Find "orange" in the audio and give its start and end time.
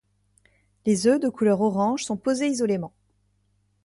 1.61-2.05